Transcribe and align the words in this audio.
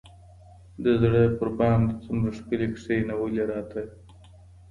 د 0.83 0.85
زړه 1.01 1.23
پر 1.37 1.49
بام 1.57 1.79
دي 1.89 1.95
څومره 2.03 2.29
ښكلي 2.37 2.67
كښېـنولي 2.73 3.43
راته 3.51 3.81